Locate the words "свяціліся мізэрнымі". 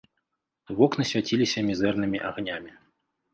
1.09-2.23